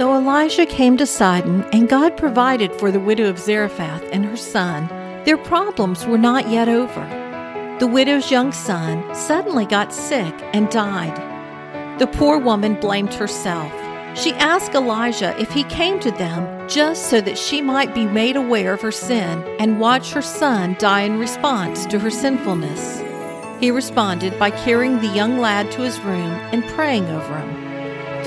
Though 0.00 0.16
Elijah 0.16 0.64
came 0.64 0.96
to 0.96 1.04
Sidon 1.04 1.62
and 1.74 1.86
God 1.86 2.16
provided 2.16 2.74
for 2.76 2.90
the 2.90 2.98
widow 2.98 3.28
of 3.28 3.38
Zarephath 3.38 4.02
and 4.10 4.24
her 4.24 4.34
son, 4.34 4.88
their 5.26 5.36
problems 5.36 6.06
were 6.06 6.16
not 6.16 6.48
yet 6.48 6.70
over. 6.70 7.04
The 7.80 7.86
widow's 7.86 8.30
young 8.30 8.50
son 8.50 9.14
suddenly 9.14 9.66
got 9.66 9.92
sick 9.92 10.32
and 10.54 10.70
died. 10.70 11.98
The 11.98 12.06
poor 12.06 12.38
woman 12.38 12.80
blamed 12.80 13.12
herself. 13.12 13.70
She 14.16 14.32
asked 14.36 14.74
Elijah 14.74 15.38
if 15.38 15.52
he 15.52 15.64
came 15.64 16.00
to 16.00 16.10
them 16.12 16.66
just 16.66 17.10
so 17.10 17.20
that 17.20 17.36
she 17.36 17.60
might 17.60 17.94
be 17.94 18.06
made 18.06 18.36
aware 18.36 18.72
of 18.72 18.80
her 18.80 18.90
sin 18.92 19.44
and 19.58 19.78
watch 19.80 20.12
her 20.12 20.22
son 20.22 20.76
die 20.78 21.02
in 21.02 21.18
response 21.18 21.84
to 21.84 21.98
her 21.98 22.10
sinfulness. 22.10 23.02
He 23.60 23.70
responded 23.70 24.38
by 24.38 24.50
carrying 24.50 25.02
the 25.02 25.08
young 25.08 25.36
lad 25.36 25.70
to 25.72 25.82
his 25.82 26.00
room 26.00 26.32
and 26.52 26.64
praying 26.68 27.04
over 27.04 27.36
him. 27.36 27.59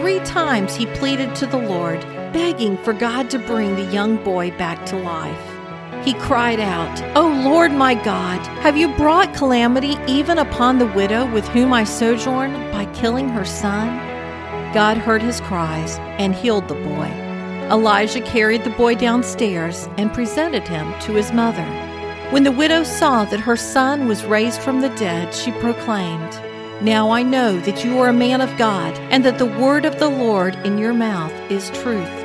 Three 0.00 0.20
times 0.20 0.76
he 0.76 0.86
pleaded 0.86 1.34
to 1.34 1.46
the 1.46 1.58
Lord, 1.58 2.00
begging 2.32 2.78
for 2.78 2.92
God 2.92 3.30
to 3.30 3.38
bring 3.38 3.74
the 3.74 3.92
young 3.92 4.16
boy 4.22 4.52
back 4.52 4.86
to 4.86 4.96
life. 4.96 6.06
He 6.06 6.14
cried 6.14 6.60
out, 6.60 7.02
O 7.16 7.26
Lord 7.26 7.72
my 7.72 7.94
God, 7.94 8.38
have 8.62 8.76
you 8.76 8.94
brought 8.94 9.34
calamity 9.34 9.96
even 10.06 10.38
upon 10.38 10.78
the 10.78 10.86
widow 10.86 11.28
with 11.32 11.48
whom 11.48 11.72
I 11.72 11.82
sojourn 11.82 12.52
by 12.70 12.84
killing 12.94 13.28
her 13.30 13.44
son? 13.44 13.88
God 14.72 14.98
heard 14.98 15.20
his 15.20 15.40
cries 15.40 15.98
and 16.20 16.32
healed 16.32 16.68
the 16.68 16.74
boy. 16.74 17.10
Elijah 17.68 18.20
carried 18.20 18.62
the 18.62 18.70
boy 18.70 18.94
downstairs 18.94 19.88
and 19.98 20.14
presented 20.14 20.68
him 20.68 20.94
to 21.00 21.14
his 21.14 21.32
mother. 21.32 21.66
When 22.30 22.44
the 22.44 22.52
widow 22.52 22.84
saw 22.84 23.24
that 23.24 23.40
her 23.40 23.56
son 23.56 24.06
was 24.06 24.24
raised 24.24 24.60
from 24.60 24.80
the 24.80 24.90
dead, 24.90 25.34
she 25.34 25.50
proclaimed, 25.50 26.40
Now 26.80 27.10
I 27.10 27.24
know 27.24 27.58
that 27.60 27.84
you 27.84 27.98
are 27.98 28.08
a 28.08 28.12
man 28.12 28.40
of 28.40 28.56
God, 28.56 28.96
and 29.10 29.24
that 29.24 29.38
the 29.38 29.46
word 29.46 29.84
of 29.84 29.98
the 29.98 30.08
Lord 30.08 30.54
in 30.64 30.78
your 30.78 30.94
mouth 30.94 31.32
is 31.50 31.70
truth. 31.70 32.24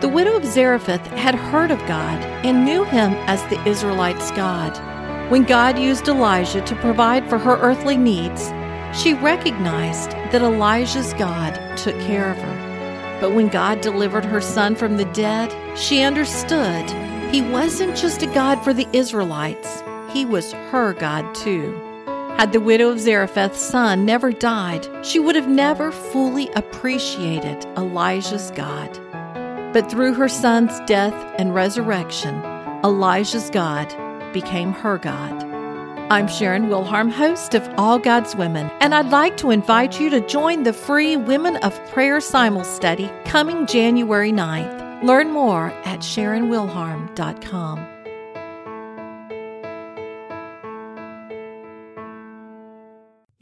The 0.00 0.08
widow 0.08 0.36
of 0.36 0.44
Zarephath 0.44 1.04
had 1.08 1.34
heard 1.34 1.72
of 1.72 1.80
God 1.80 2.22
and 2.44 2.64
knew 2.64 2.84
him 2.84 3.14
as 3.26 3.42
the 3.44 3.60
Israelites' 3.68 4.30
God. 4.30 4.78
When 5.28 5.42
God 5.42 5.76
used 5.76 6.06
Elijah 6.06 6.60
to 6.60 6.76
provide 6.76 7.28
for 7.28 7.36
her 7.36 7.56
earthly 7.56 7.96
needs, 7.96 8.52
she 8.96 9.14
recognized 9.14 10.10
that 10.30 10.42
Elijah's 10.42 11.12
God 11.14 11.54
took 11.76 11.98
care 12.02 12.30
of 12.30 12.38
her. 12.38 13.18
But 13.20 13.34
when 13.34 13.48
God 13.48 13.80
delivered 13.80 14.24
her 14.24 14.40
son 14.40 14.76
from 14.76 14.98
the 14.98 15.06
dead, 15.06 15.52
she 15.76 16.02
understood 16.02 16.88
he 17.32 17.42
wasn't 17.42 17.96
just 17.96 18.22
a 18.22 18.26
God 18.26 18.62
for 18.62 18.72
the 18.72 18.86
Israelites, 18.92 19.82
he 20.12 20.24
was 20.24 20.52
her 20.52 20.92
God 20.92 21.34
too. 21.34 21.93
Had 22.36 22.52
the 22.52 22.60
widow 22.60 22.90
of 22.90 22.98
Zarephath's 22.98 23.60
son 23.60 24.04
never 24.04 24.32
died, 24.32 24.88
she 25.06 25.20
would 25.20 25.36
have 25.36 25.48
never 25.48 25.92
fully 25.92 26.48
appreciated 26.56 27.64
Elijah's 27.76 28.50
God. 28.50 28.90
But 29.72 29.88
through 29.88 30.14
her 30.14 30.28
son's 30.28 30.80
death 30.80 31.14
and 31.38 31.54
resurrection, 31.54 32.34
Elijah's 32.82 33.50
God 33.50 33.88
became 34.32 34.72
her 34.72 34.98
God. 34.98 35.44
I'm 36.10 36.26
Sharon 36.26 36.64
Wilharm, 36.64 37.12
host 37.12 37.54
of 37.54 37.68
All 37.78 38.00
God's 38.00 38.34
Women, 38.34 38.68
and 38.80 38.96
I'd 38.96 39.10
like 39.10 39.36
to 39.38 39.52
invite 39.52 40.00
you 40.00 40.10
to 40.10 40.26
join 40.26 40.64
the 40.64 40.72
free 40.72 41.16
Women 41.16 41.56
of 41.58 41.72
Prayer 41.90 42.20
Simul 42.20 42.64
Study 42.64 43.12
coming 43.24 43.64
January 43.64 44.32
9th. 44.32 45.04
Learn 45.04 45.30
more 45.30 45.68
at 45.84 46.00
SharonWilharm.com. 46.00 47.93